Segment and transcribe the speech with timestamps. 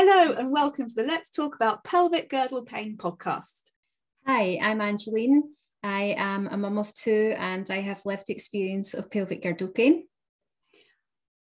[0.00, 3.72] Hello, and welcome to the Let's Talk About Pelvic Girdle Pain podcast.
[4.24, 5.42] Hi, I'm Angeline.
[5.82, 10.06] I am a mum of two and I have lived experience of pelvic girdle pain.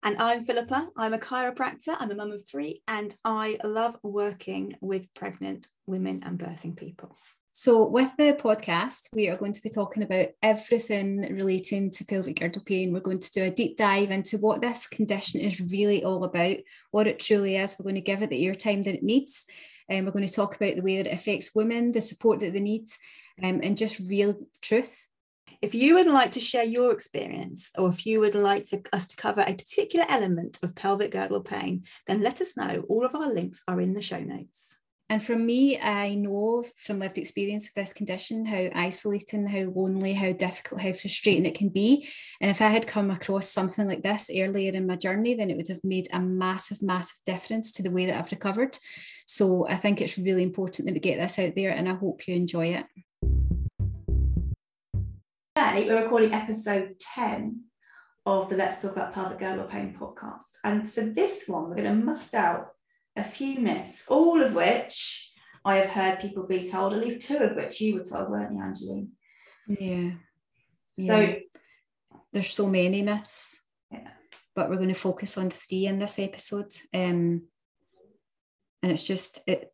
[0.04, 0.90] And I'm Philippa.
[0.96, 1.96] I'm a chiropractor.
[1.98, 7.18] I'm a mum of three, and I love working with pregnant women and birthing people.
[7.56, 12.40] So, with the podcast, we are going to be talking about everything relating to pelvic
[12.40, 12.92] girdle pain.
[12.92, 16.58] We're going to do a deep dive into what this condition is really all about,
[16.90, 17.76] what it truly is.
[17.78, 19.46] We're going to give it the airtime that it needs.
[19.88, 22.54] And we're going to talk about the way that it affects women, the support that
[22.54, 22.88] they need,
[23.44, 25.06] um, and just real truth.
[25.62, 29.06] If you would like to share your experience, or if you would like to, us
[29.10, 32.84] to cover a particular element of pelvic girdle pain, then let us know.
[32.90, 34.76] All of our links are in the show notes.
[35.10, 40.14] And for me, I know from lived experience of this condition how isolating, how lonely,
[40.14, 42.08] how difficult, how frustrating it can be.
[42.42, 45.58] And if I had come across something like this earlier in my journey, then it
[45.58, 48.78] would have made a massive, massive difference to the way that I've recovered.
[49.28, 52.28] So I think it's really important that we get this out there, and I hope
[52.28, 52.86] you enjoy it.
[55.56, 57.62] Today, we're recording episode 10
[58.26, 60.60] of the Let's Talk About Pelvic Girdle Pain podcast.
[60.64, 62.70] And for this one, we're going to must out
[63.16, 65.32] a few myths, all of which
[65.66, 68.54] I have heard people be told, at least two of which you were told, weren't
[68.54, 69.10] you, Angeline?
[69.68, 70.12] Yeah.
[71.06, 71.36] So yeah.
[72.32, 73.62] there's so many myths.
[73.92, 74.10] Yeah.
[74.56, 76.74] But we're going to focus on three in this episode.
[76.94, 77.44] Um,
[78.84, 79.74] and it's just it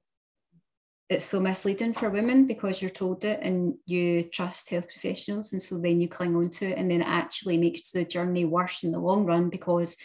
[1.10, 5.62] it's so misleading for women because you're told it and you trust health professionals and
[5.62, 8.84] so then you cling on to it and then it actually makes the journey worse
[8.84, 9.98] in the long run because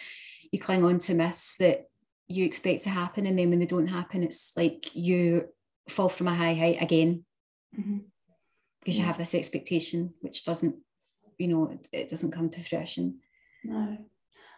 [0.51, 1.85] you cling on to myths that
[2.28, 5.47] you expect to happen and then when they don't happen it's like you
[5.89, 7.25] fall from a high height again
[7.78, 7.98] mm-hmm.
[8.81, 9.03] because yeah.
[9.03, 10.77] you have this expectation which doesn't
[11.39, 13.19] you know it, it doesn't come to fruition
[13.64, 13.98] no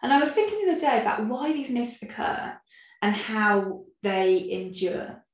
[0.02, 2.56] and i was thinking the other day about why these myths occur
[3.02, 5.24] and how they endure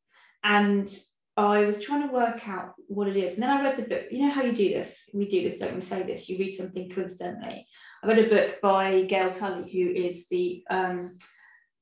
[0.44, 0.89] and
[1.36, 3.34] I was trying to work out what it is.
[3.34, 4.05] And then I read the book.
[4.11, 5.08] You know how you do this?
[5.14, 6.28] We do this, don't we say this?
[6.28, 7.67] You read something coincidentally.
[8.02, 11.17] I read a book by Gail Tully, who is the um,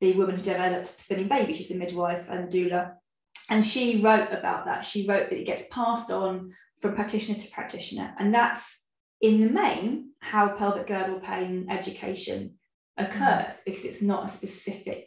[0.00, 1.54] the woman who developed spinning baby.
[1.54, 2.94] She's a midwife and doula.
[3.48, 4.84] And she wrote about that.
[4.84, 8.14] She wrote that it gets passed on from practitioner to practitioner.
[8.18, 8.84] And that's
[9.20, 12.54] in the main how pelvic girdle pain education
[12.96, 13.64] occurs mm.
[13.64, 15.06] because it's not a specific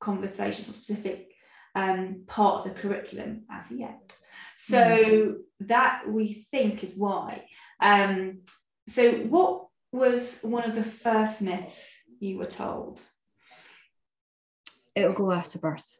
[0.00, 1.32] conversation, it's a specific
[1.74, 4.16] um, part of the curriculum as yet.
[4.56, 5.34] So mm.
[5.60, 7.44] that we think is why.
[7.80, 8.40] Um,
[8.88, 13.00] so, what was one of the first myths you were told?
[14.94, 15.98] It'll go after birth.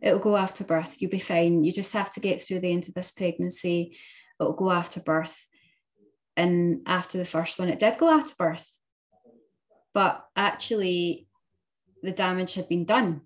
[0.00, 1.00] It'll go after birth.
[1.00, 1.64] You'll be fine.
[1.64, 3.96] You just have to get through the end of this pregnancy.
[4.40, 5.46] It'll go after birth.
[6.36, 8.78] And after the first one, it did go after birth.
[9.92, 11.26] But actually,
[12.02, 13.22] the damage had been done.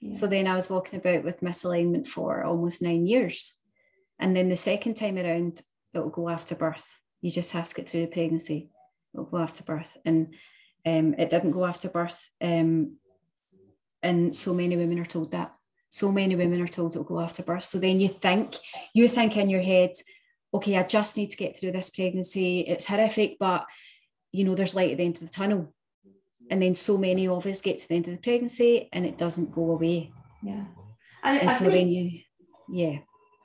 [0.00, 0.12] Yeah.
[0.12, 3.56] So then I was walking about with misalignment for almost nine years.
[4.20, 5.60] And then the second time around,
[5.92, 6.88] it'll go after birth.
[7.20, 8.70] You just have to get through the pregnancy.
[9.12, 9.96] It'll go after birth.
[10.04, 10.34] And
[10.86, 12.28] um, it didn't go after birth.
[12.40, 12.98] Um,
[14.02, 15.54] and so many women are told that.
[15.90, 17.64] So many women are told it'll go after birth.
[17.64, 18.56] So then you think
[18.94, 19.92] you think in your head
[20.52, 22.60] okay i just need to get through this pregnancy.
[22.60, 23.66] It's horrific but
[24.32, 25.74] you know there's light at the end of the tunnel.
[26.50, 29.18] And then so many of us get to the end of the pregnancy and it
[29.18, 30.12] doesn't go away.
[30.42, 30.64] Yeah.
[31.22, 32.20] And, and so think, then you
[32.70, 32.98] yeah.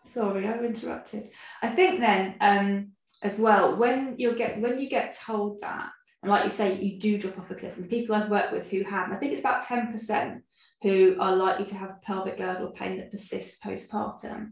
[0.06, 1.30] Sorry i've interrupted.
[1.62, 5.90] I think then um as well when you get when you get told that
[6.24, 7.76] and like you say, you do drop off a cliff.
[7.76, 10.42] And the people I've worked with who have, I think it's about 10%
[10.82, 14.52] who are likely to have pelvic girdle pain that persists postpartum.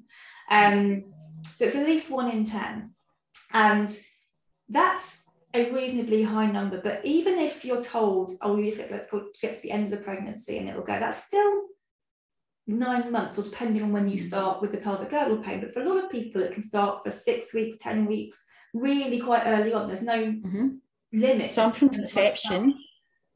[0.50, 1.06] Um,
[1.56, 2.92] so it's at least one in 10.
[3.54, 3.98] And
[4.68, 5.24] that's
[5.54, 6.82] a reasonably high number.
[6.82, 9.10] But even if you're told, oh, you just get,
[9.42, 11.62] get to the end of the pregnancy and it'll go, that's still
[12.68, 15.62] nine months or depending on when you start with the pelvic girdle pain.
[15.62, 18.44] But for a lot of people, it can start for six weeks, 10 weeks,
[18.74, 19.88] really quite early on.
[19.88, 20.68] There's no mm-hmm
[21.14, 21.50] limit.
[21.50, 22.76] Some from conception.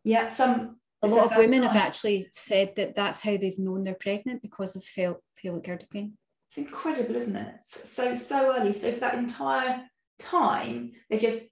[0.03, 0.77] Yeah, some.
[1.01, 4.75] A lot of women have actually said that that's how they've known they're pregnant because
[4.75, 6.17] of pelvic girdle pain.
[6.47, 7.55] It's incredible, isn't it?
[7.61, 8.73] So so early.
[8.73, 9.83] So for that entire
[10.17, 11.47] time, they're just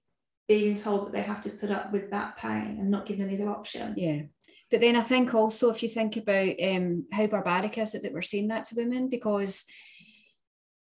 [0.48, 3.40] being told that they have to put up with that pain and not given any
[3.40, 3.94] other option.
[3.96, 4.22] Yeah.
[4.70, 8.12] But then I think also if you think about um, how barbaric is it that
[8.12, 9.64] we're saying that to women because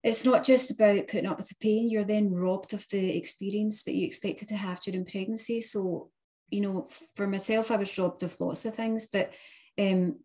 [0.04, 3.84] it's not just about putting up with the pain, you're then robbed of the experience
[3.84, 5.62] that you expected to have during pregnancy.
[5.62, 6.10] So,
[6.50, 9.34] you know, for myself, I was robbed of lots of things, but
[9.78, 10.18] um,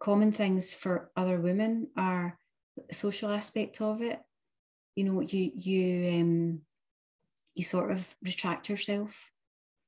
[0.00, 2.36] common things for other women are
[2.88, 4.18] the social aspect of it.
[4.96, 6.60] You know, you you um
[7.54, 9.30] you sort of retract yourself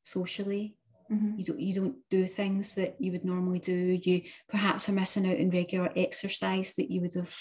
[0.02, 0.76] socially.
[1.10, 1.38] Mm-hmm.
[1.38, 3.98] You don't you don't do things that you would normally do.
[4.02, 7.34] You perhaps are missing out in regular exercise that you would have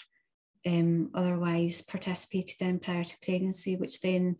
[0.65, 4.37] um, otherwise participated in prior to pregnancy, which then,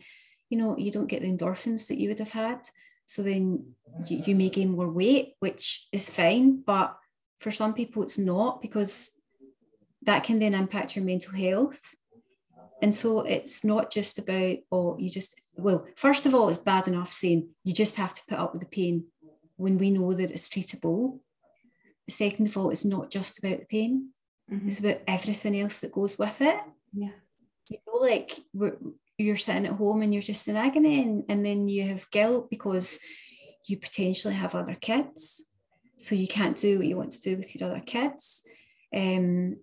[0.50, 2.68] you know, you don't get the endorphins that you would have had.
[3.06, 3.66] So then
[4.08, 6.62] you, you may gain more weight, which is fine.
[6.66, 6.96] But
[7.40, 9.12] for some people, it's not because
[10.04, 11.96] that can then impact your mental health.
[12.81, 16.88] And so it's not just about, oh, you just, well, first of all, it's bad
[16.88, 19.06] enough saying you just have to put up with the pain
[19.56, 21.20] when we know that it's treatable.
[22.10, 24.10] Second of all, it's not just about the pain,
[24.51, 24.68] mm-hmm.
[24.68, 26.57] it's about everything else that goes with it.
[26.94, 27.10] Yeah.
[27.69, 28.40] You know, like
[29.18, 32.50] you're sitting at home and you're just in agony, and, and then you have guilt
[32.50, 33.00] because
[33.68, 35.45] you potentially have other kids.
[35.98, 38.42] So you can't do what you want to do with your other kids.
[38.94, 39.57] Um,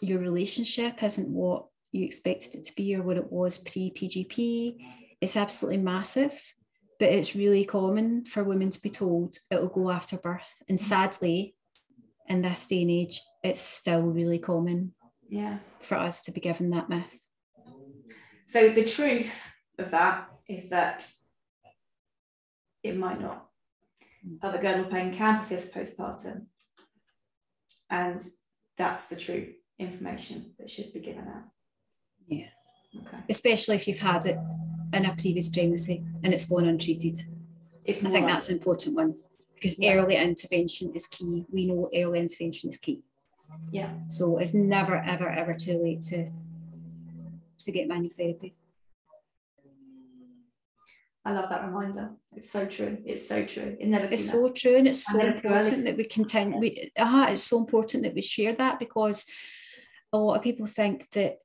[0.00, 4.76] your relationship isn't what you expected it to be or what it was pre PGP.
[5.20, 6.40] It's absolutely massive
[7.02, 10.62] but it's really common for women to be told it'll go after birth.
[10.68, 11.56] And sadly,
[12.32, 14.94] in this day and age, it's still really common
[15.28, 15.58] yeah.
[15.80, 17.26] for us to be given that myth.
[18.46, 19.46] So the truth
[19.78, 21.08] of that is that
[22.82, 23.46] it might not.
[24.42, 26.46] Other girdle pain can persist postpartum.
[27.90, 28.24] And
[28.76, 31.44] that's the true information that should be given out.
[32.26, 32.46] Yeah.
[32.96, 33.22] Okay.
[33.28, 34.38] Especially if you've had it
[34.94, 37.18] in a previous pregnancy and it's gone untreated.
[37.84, 39.16] It's I think that's an important one
[39.62, 39.94] because yeah.
[39.94, 41.46] early intervention is key.
[41.52, 43.00] We know early intervention is key.
[43.70, 43.94] Yeah.
[44.08, 46.30] So it's never, ever, ever too late to
[47.60, 48.56] to get manual therapy.
[51.24, 52.10] I love that reminder.
[52.34, 52.98] It's so true.
[53.06, 53.76] It's so true.
[53.78, 54.06] It never.
[54.06, 56.58] It's so true, and it's so important that we continue.
[56.58, 59.26] We, uh, it's so important that we share that because
[60.12, 61.38] a lot of people think that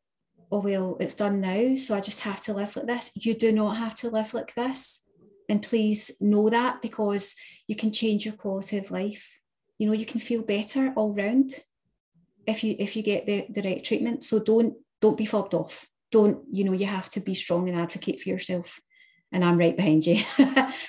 [0.52, 3.52] oh well it's done now so i just have to live like this you do
[3.52, 5.07] not have to live like this
[5.50, 7.36] and please know that because
[7.68, 9.40] you can change your quality of life
[9.78, 11.52] you know you can feel better all round
[12.46, 15.88] if you if you get the, the right treatment so don't don't be fobbed off
[16.12, 18.80] don't you know you have to be strong and advocate for yourself
[19.32, 20.24] and I'm right behind you.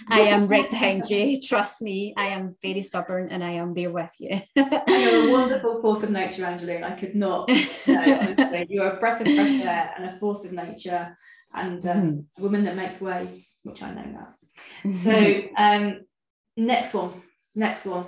[0.08, 1.40] I am right behind you.
[1.48, 4.40] Trust me, I am very stubborn and I am there with you.
[4.54, 6.84] You're a wonderful force of nature, Angeline.
[6.84, 7.50] I could not.
[7.86, 11.16] No, You're a breath of fresh air and a force of nature
[11.54, 12.24] and um, mm.
[12.38, 14.32] a woman that makes waves, which I know that.
[14.84, 14.92] Mm-hmm.
[14.92, 16.00] So, um,
[16.56, 17.10] next one.
[17.54, 18.04] Next one.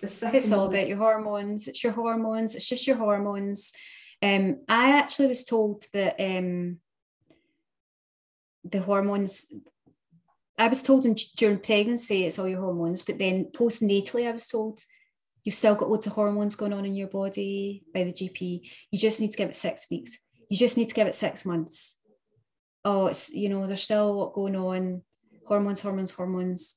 [0.00, 1.68] The second it's all about your hormones.
[1.68, 2.54] It's your hormones.
[2.54, 3.72] It's just your hormones.
[4.20, 6.78] Um, I actually was told that um,
[8.64, 9.52] the hormones
[10.58, 14.46] I was told in, during pregnancy it's all your hormones, but then postnatally I was
[14.46, 14.80] told
[15.44, 18.70] you've still got loads of hormones going on in your body by the GP.
[18.90, 20.18] You just need to give it six weeks.
[20.48, 21.98] You just need to give it six months.
[22.84, 25.02] Oh, it's you know there's still a lot going on,
[25.46, 26.76] hormones, hormones, hormones,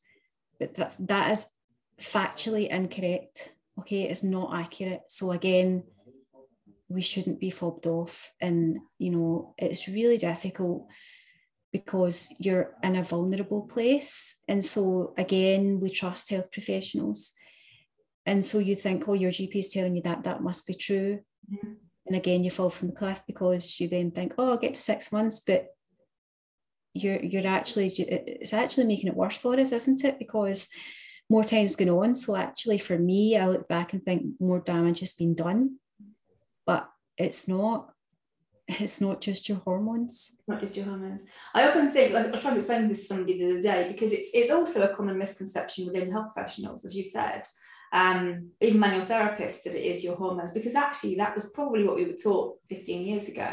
[0.60, 1.48] but that's that is
[2.00, 3.54] factually incorrect.
[3.80, 5.02] Okay, it's not accurate.
[5.08, 5.84] So again,
[6.88, 10.88] we shouldn't be fobbed off, and you know it's really difficult
[11.76, 14.42] because you're in a vulnerable place.
[14.48, 17.34] And so, again, we trust health professionals.
[18.26, 21.20] And so you think, oh, your GP is telling you that, that must be true.
[21.52, 21.74] Mm-hmm.
[22.08, 24.80] And again, you fall from the cliff because you then think, oh, I'll get to
[24.80, 25.75] six months, but
[26.96, 30.18] you're you're actually it's actually making it worse for us, isn't it?
[30.18, 30.70] Because
[31.30, 32.16] more time's going on.
[32.16, 35.78] So actually, for me, I look back and think more damage has been done,
[36.66, 37.92] but it's not
[38.68, 40.42] it's not just your hormones.
[40.48, 41.24] Not just your hormones.
[41.54, 44.12] I often think, I was trying to explain this to somebody the other day, because
[44.12, 47.44] it's, it's also a common misconception within health professionals, as you said,
[47.94, 51.96] um, even manual therapists, that it is your hormones, because actually that was probably what
[51.96, 53.50] we were taught 15 years ago.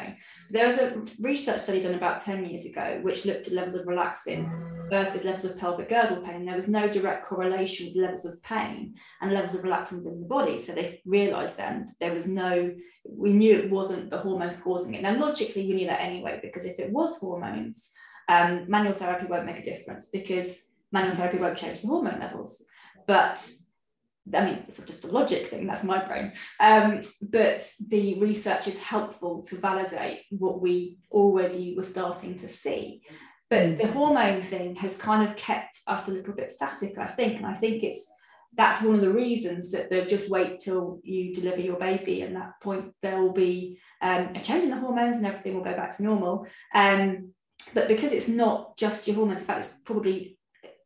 [0.51, 3.87] There was a research study done about 10 years ago, which looked at levels of
[3.87, 6.45] relaxin versus levels of pelvic girdle pain.
[6.45, 10.27] There was no direct correlation with levels of pain and levels of relaxin within the
[10.27, 10.59] body.
[10.59, 12.75] So they realized then there was no,
[13.05, 15.03] we knew it wasn't the hormones causing it.
[15.03, 17.91] Now, logically, we knew that anyway, because if it was hormones,
[18.29, 22.63] um, manual therapy won't make a difference because manual therapy won't change the hormone levels.
[23.07, 23.47] But
[24.35, 26.33] I mean, it's just a logic thing, that's my brain.
[26.61, 33.03] Um, but the research is helpful to validate what we already were starting to see.
[33.51, 37.39] But the hormone thing has kind of kept us a little bit static, I think.
[37.39, 38.09] And I think it's
[38.55, 42.23] that's one of the reasons that they'll just wait till you deliver your baby.
[42.23, 45.65] And that point, there will be um, a change in the hormones and everything will
[45.65, 46.47] go back to normal.
[46.75, 47.33] Um,
[47.75, 50.39] but because it's not just your hormones, in fact, it's probably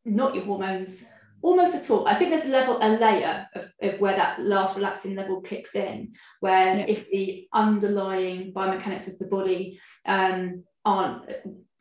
[0.04, 1.04] not your hormones
[1.42, 2.06] almost at all.
[2.08, 5.74] I think there's a level, a layer of, of where that last relaxin level kicks
[5.74, 6.86] in, where yeah.
[6.88, 11.30] if the underlying biomechanics of the body um, aren't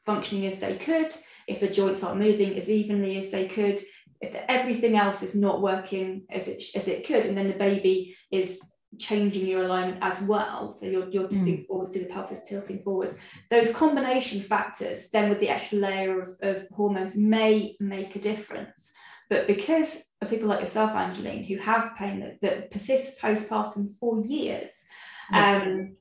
[0.06, 1.14] functioning as they could,
[1.48, 3.82] if the joints aren't moving as evenly as they could,
[4.22, 8.16] if everything else is not working as it as it could, and then the baby
[8.32, 10.72] is changing your alignment as well.
[10.72, 11.68] So you're, you're tipping mm.
[11.68, 13.16] forwards to the pelvis tilting forwards.
[13.52, 18.94] Those combination factors, then with the extra layer of, of hormones, may make a difference.
[19.30, 24.22] But because of people like yourself, Angeline, who have pain that, that persists postpartum for
[24.22, 24.84] years,
[25.32, 25.62] yes.
[25.62, 25.96] um,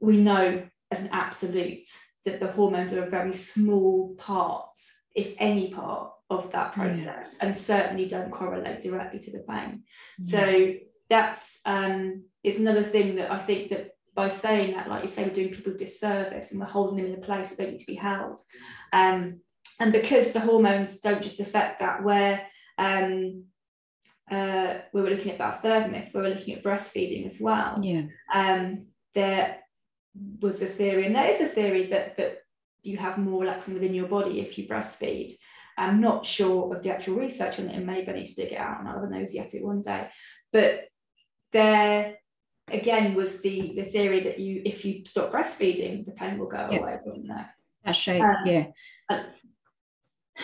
[0.00, 1.88] we know as an absolute
[2.24, 4.76] that the hormones are a very small part,
[5.14, 7.46] if any part, of that process, yeah.
[7.46, 9.82] and certainly don't correlate directly to the pain.
[10.18, 10.74] So
[11.10, 15.24] that's um, it's another thing that I think that by saying that, like you say,
[15.24, 17.78] we're doing people a disservice and we're holding them in a place that they need
[17.78, 18.40] to be held.
[18.92, 19.40] Um,
[19.80, 22.46] and because the hormones don't just affect that, where
[22.78, 23.44] um,
[24.30, 27.76] uh, we were looking at that third myth, we were looking at breastfeeding as well.
[27.82, 28.02] Yeah.
[28.32, 29.58] Um, there
[30.40, 32.38] was a theory, and there is a theory that that
[32.82, 35.32] you have more relaxin within your body if you breastfeed.
[35.78, 38.52] I'm not sure of the actual research on it, and maybe I need to dig
[38.52, 40.08] it out and I'll have a nosy at it one day.
[40.52, 40.88] But
[41.52, 42.16] there
[42.70, 46.58] again was the the theory that you if you stop breastfeeding the pain will go
[46.58, 48.66] away wasn't there that's right um, yeah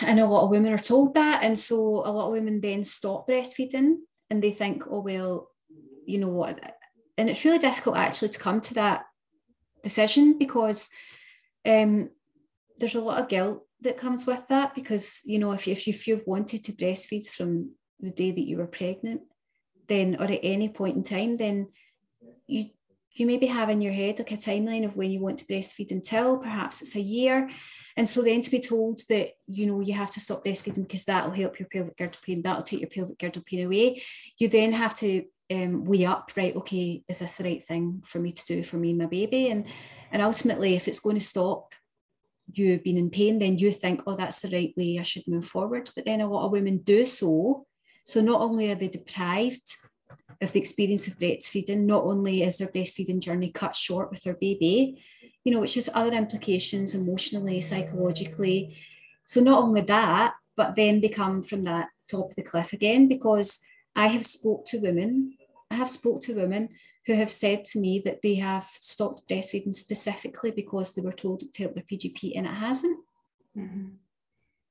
[0.03, 1.43] and a lot of women are told that.
[1.43, 3.97] And so a lot of women then stop breastfeeding
[4.31, 5.49] and they think oh well
[6.09, 6.59] you know what?
[7.19, 9.05] And it's really difficult actually to come to that
[9.83, 10.89] decision because
[11.67, 12.11] um,
[12.79, 16.09] there's a lot of guilt that comes with that because you know if, you, if
[16.09, 19.21] you've wanted to breastfeed from the day that you were pregnant
[19.89, 21.69] then or at any point in time, then
[22.47, 22.67] you
[23.19, 25.91] you maybe have in your head like a timeline of when you want to breastfeed
[25.91, 27.49] until perhaps it's a year.
[27.97, 31.05] And so then to be told that, you know, you have to stop breastfeeding because
[31.05, 34.03] that'll help your pelvic girdle pain, that'll take your pelvic girdle pain away.
[34.39, 38.19] You then have to um, weigh up, right, okay, is this the right thing for
[38.21, 39.51] me to do for me and my baby?
[39.51, 39.67] And
[40.13, 41.75] and ultimately, if it's going to stop
[42.53, 45.45] you being in pain, then you think, oh, that's the right way, I should move
[45.45, 45.91] forward.
[45.95, 47.67] But then a lot of women do so
[48.09, 49.77] so not only are they deprived
[50.41, 54.35] of the experience of breastfeeding, not only is their breastfeeding journey cut short with their
[54.35, 55.03] baby,
[55.45, 58.77] you know, which has other implications emotionally, psychologically.
[59.25, 63.09] So not only that, but then they come from that top of the cliff again
[63.09, 63.61] because
[63.97, 65.35] I have spoke to women,
[65.71, 66.69] I have spoke to women
[67.07, 71.41] who have said to me that they have stopped breastfeeding specifically because they were told
[71.41, 72.99] to help their PGP and it hasn't.
[73.57, 73.87] Mm-hmm.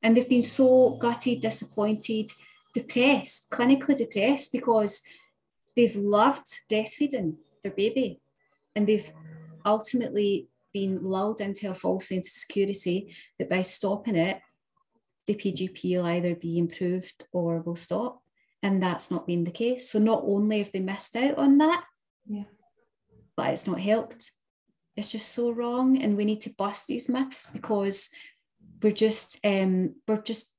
[0.04, 2.32] And they've been so gutted, disappointed,
[2.74, 5.02] depressed, clinically depressed, because
[5.78, 8.20] they've loved breastfeeding their baby
[8.76, 9.10] and they've
[9.64, 14.42] ultimately been lulled into a false sense of security that by stopping it,
[15.28, 18.22] the PGP will either be improved or will stop.
[18.64, 19.92] And that's not been the case.
[19.92, 21.84] So not only have they missed out on that,
[22.28, 22.44] yeah.
[23.36, 24.32] but it's not helped.
[24.96, 26.02] It's just so wrong.
[26.02, 28.10] And we need to bust these myths because
[28.82, 30.56] we're just um, we're just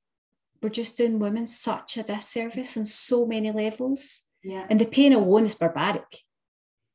[0.61, 4.28] we're just doing women such a disservice on so many levels.
[4.43, 4.65] Yeah.
[4.69, 6.19] And the pain alone is barbaric.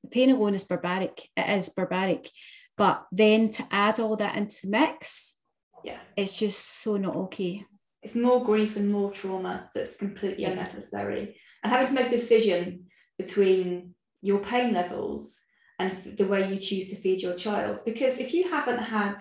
[0.02, 1.28] The pain alone is barbaric.
[1.36, 2.28] It is barbaric.
[2.76, 5.38] But then to add all that into the mix,
[5.84, 7.64] yeah, it's just so not okay.
[8.02, 11.36] It's more grief and more trauma that's completely unnecessary.
[11.62, 12.86] And having to make a decision
[13.16, 15.40] between your pain levels
[15.78, 17.80] and the way you choose to feed your child.
[17.84, 19.16] Because if you haven't had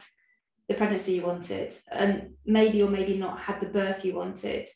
[0.67, 4.67] the pregnancy you wanted and maybe or maybe not had the birth you wanted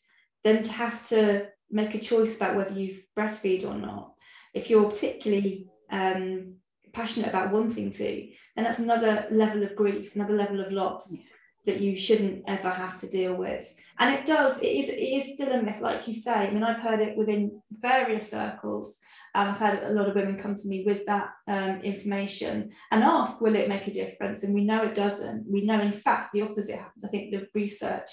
[0.44, 4.12] then to have to make a choice about whether you've breastfeed or not
[4.54, 6.54] if you're particularly um,
[6.92, 11.22] passionate about wanting to then that's another level of grief another level of loss yeah.
[11.66, 15.34] that you shouldn't ever have to deal with and it does it is it is
[15.34, 18.98] still a myth like you say i mean i've heard it within various circles
[19.34, 23.04] um, I've had a lot of women come to me with that um, information and
[23.04, 24.42] ask, will it make a difference?
[24.42, 25.44] And we know it doesn't.
[25.48, 27.04] We know, in fact, the opposite happens.
[27.04, 28.10] I think the research,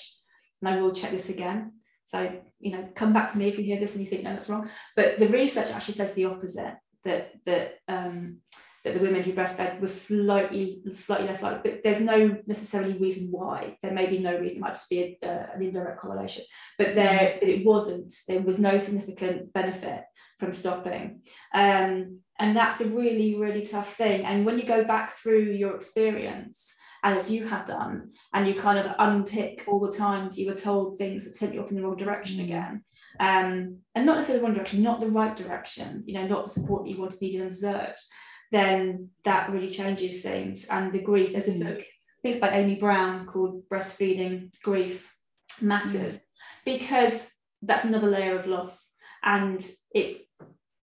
[0.61, 1.71] and I will check this again.
[2.05, 4.31] So, you know, come back to me if you hear this and you think, no,
[4.31, 4.69] that's wrong.
[4.95, 8.37] But the research actually says the opposite, that, that, um,
[8.83, 13.29] that the women who breastfed were slightly, slightly less likely, but there's no necessarily reason
[13.31, 13.77] why.
[13.81, 16.43] There may be no reason, it might just be a, uh, an indirect correlation,
[16.77, 20.03] but there, it wasn't, there was no significant benefit
[20.37, 21.21] from stopping.
[21.53, 24.25] Um, and that's a really, really tough thing.
[24.25, 26.73] And when you go back through your experience,
[27.05, 30.97] as you have done, and you kind of unpick all the times you were told
[30.97, 32.45] things that sent you off in the wrong direction mm.
[32.45, 32.83] again,
[33.19, 36.49] um, and not necessarily the wrong direction, not the right direction, you know, not the
[36.49, 38.03] support that you wanted, needed, and deserved,
[38.51, 40.65] then that really changes things.
[40.65, 41.63] And the grief, there's a mm.
[41.63, 45.15] book, I think it's by Amy Brown called Breastfeeding Grief
[45.61, 46.19] Matters, mm.
[46.65, 47.29] because
[47.61, 48.93] that's another layer of loss.
[49.23, 50.27] And it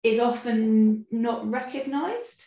[0.04, 2.44] is often not recognized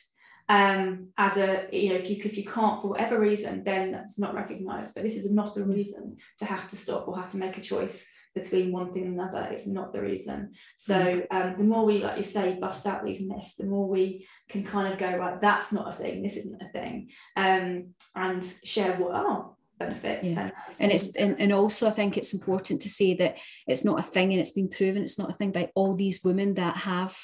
[0.49, 4.17] um, as a you know if you if you can't for whatever reason then that's
[4.17, 7.37] not recognized but this is not a reason to have to stop or have to
[7.37, 9.47] make a choice between one thing and another.
[9.51, 10.53] It's not the reason.
[10.77, 11.25] So mm.
[11.31, 14.63] um, the more we, like you say, bust out these myths, the more we can
[14.63, 18.95] kind of go, right, that's not a thing, this isn't a thing, um, and share
[18.97, 20.27] what are benefits.
[20.27, 20.51] Yeah.
[20.79, 23.37] And it's and, and also I think it's important to say that
[23.67, 26.23] it's not a thing and it's been proven it's not a thing by all these
[26.23, 27.15] women that have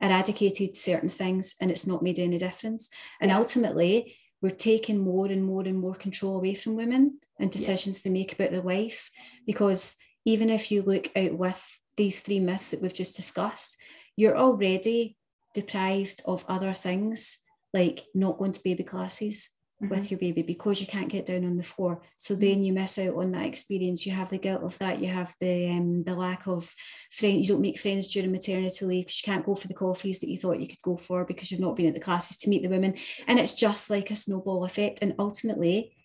[0.00, 2.90] eradicated certain things and it's not made any difference.
[3.20, 3.38] And yeah.
[3.38, 8.10] ultimately we're taking more and more and more control away from women and decisions yeah.
[8.10, 9.10] they make about their life.
[9.46, 13.76] Because even if you look out with these three myths that we've just discussed,
[14.16, 15.16] you're already
[15.54, 17.38] deprived of other things
[17.72, 19.50] like not going to baby classes,
[19.82, 19.88] mm-hmm.
[19.88, 22.02] with your baby because you can't get down on the floor.
[22.18, 22.40] So mm-hmm.
[22.40, 24.06] then you miss out on that experience.
[24.06, 25.00] You have the guilt of that.
[25.00, 26.72] You have the um, the lack of
[27.10, 27.48] friends.
[27.48, 30.30] You don't make friends during maternity leave because you can't go for the coffees that
[30.30, 32.62] you thought you could go for because you've not been at the classes to meet
[32.62, 32.94] the women.
[33.26, 35.00] And it's just like a snowball effect.
[35.02, 35.96] And ultimately,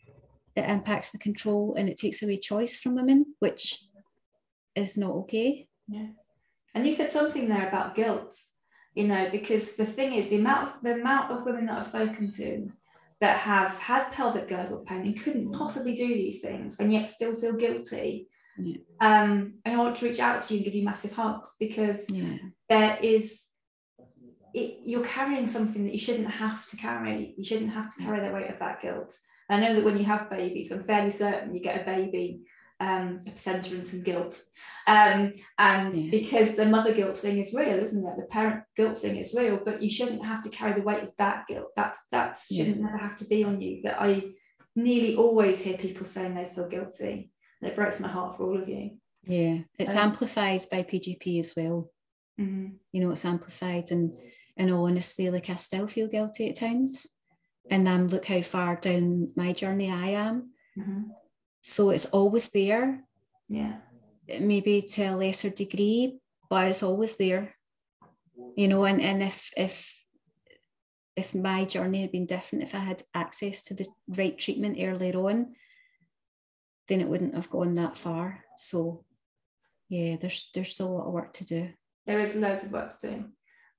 [0.56, 3.84] it impacts the control and it takes away choice from women, which
[4.76, 5.68] is not okay.
[5.88, 6.08] Yeah.
[6.74, 8.36] And you said something there about guilt,
[8.94, 11.86] you know, because the thing is the amount of the amount of women that I've
[11.86, 12.72] spoken to
[13.26, 17.34] that have had pelvic girdle pain and couldn't possibly do these things and yet still
[17.34, 18.28] feel guilty.
[18.56, 18.78] Yeah.
[19.02, 22.06] Um, and I want to reach out to you and give you massive hugs because
[22.12, 22.38] yeah.
[22.70, 23.42] there is
[24.54, 27.34] it, you're carrying something that you shouldn't have to carry.
[27.36, 29.12] You shouldn't have to carry the weight of that guilt.
[29.50, 32.42] I know that when you have babies, I'm fairly certain you get a baby
[32.80, 34.44] um, a placenta and some guilt.
[34.88, 36.12] Um, and yeah.
[36.12, 38.16] because the mother guilt thing is real, isn't it?
[38.18, 41.12] The parent guilt thing is real, but you shouldn't have to carry the weight of
[41.18, 41.70] that guilt.
[41.76, 42.84] That's that shouldn't yeah.
[42.84, 43.82] never have to be on you.
[43.84, 44.24] But I
[44.76, 47.32] nearly always hear people saying they feel guilty.
[47.62, 48.98] And it breaks my heart for all of you.
[49.24, 51.90] Yeah, it's um, amplified by PGP as well.
[52.40, 52.76] Mm-hmm.
[52.92, 54.12] You know, it's amplified, and
[54.58, 57.08] and honestly, like I still feel guilty at times.
[57.72, 60.52] And um, look how far down my journey I am.
[60.78, 61.12] Mm-hmm
[61.68, 63.04] so it's always there.
[63.50, 63.78] Yeah.
[64.40, 67.56] Maybe to a lesser degree, but it's always there.
[68.56, 69.92] You know, and, and if if
[71.16, 75.18] if my journey had been different, if I had access to the right treatment earlier
[75.18, 75.56] on,
[76.88, 78.44] then it wouldn't have gone that far.
[78.60, 79.04] So
[79.90, 81.70] yeah, there's there's still a lot of work to do.
[82.06, 83.26] There is loads of work to do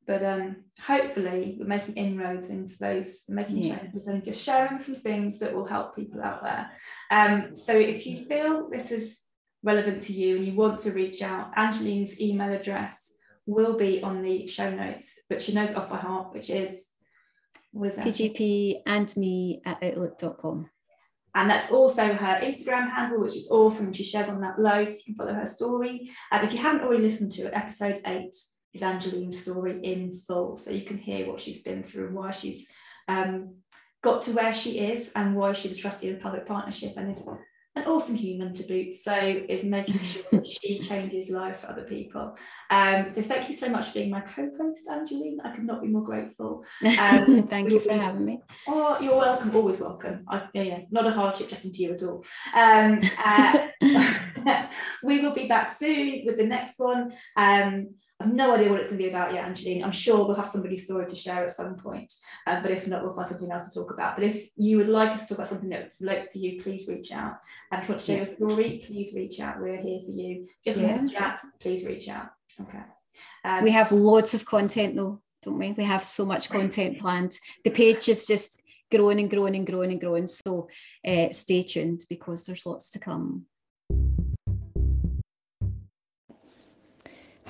[0.06, 3.78] but um, hopefully we're making inroads into those making yeah.
[3.78, 6.70] changes and just sharing some things that will help people out there
[7.10, 9.20] um, so if you feel this is
[9.62, 13.12] relevant to you and you want to reach out angeline's email address
[13.46, 16.88] will be on the show notes but she knows off by heart which is
[17.72, 20.68] was pgp and me at outlook.com
[21.34, 23.88] and that's also her Instagram handle, which is awesome.
[23.88, 26.10] And she shares on that low, so you can follow her story.
[26.32, 28.34] And if you haven't already listened to it, episode eight
[28.74, 30.56] is Angeline's story in full.
[30.56, 32.66] So you can hear what she's been through and why she's
[33.08, 33.56] um,
[34.02, 37.10] got to where she is and why she's a trustee of the Pelvic Partnership and
[37.10, 37.26] is
[37.76, 38.94] an awesome human to boot.
[38.94, 39.14] So
[39.48, 42.36] is making sure that she changes lives for other people.
[42.70, 45.38] Um, so thank you so much for being my co-host, Angeline.
[45.44, 46.64] I could not be more grateful.
[46.98, 48.40] Um, thank you for having me.
[48.66, 49.54] Oh, you're welcome.
[49.54, 50.24] Always welcome.
[50.28, 52.24] I, know, not a hardship chatting to you at all.
[52.54, 53.68] Um, uh,
[55.02, 57.12] we will be back soon with the next one.
[58.18, 59.84] I've no idea what it's going to be about yet, Angeline.
[59.84, 62.12] I'm sure we'll have somebody's story to share at some point,
[62.46, 64.16] uh, but if not, we'll find something else to talk about.
[64.16, 66.88] But if you would like us to talk about something that relates to you, please
[66.88, 67.34] reach out.
[67.70, 69.60] And if you want to share your story, please reach out.
[69.60, 70.46] We're here for you.
[70.64, 70.96] Just yeah.
[70.96, 72.30] want to chat, please reach out.
[72.60, 72.82] Okay.
[73.44, 75.72] Um, we have loads of content though, don't we?
[75.72, 77.38] We have so much content planned.
[77.64, 80.26] The page is just growing and growing and growing and growing.
[80.26, 80.68] So
[81.06, 83.44] uh, stay tuned because there's lots to come.